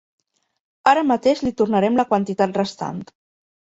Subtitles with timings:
[0.93, 3.03] Ara mateix li tornarem la quantitat restant.